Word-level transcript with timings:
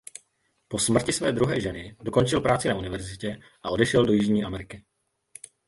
Po 0.67 0.79
smrti 0.79 1.13
své 1.13 1.31
druhé 1.31 1.61
ženy 1.61 1.95
dokončil 2.01 2.41
práci 2.41 2.67
na 2.67 2.75
univerzitě 2.75 3.39
a 3.63 3.69
odešel 3.69 4.05
do 4.05 4.13
Jižní 4.13 4.43
Ameriky. 4.43 4.85